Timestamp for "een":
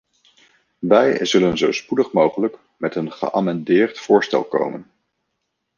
2.95-3.11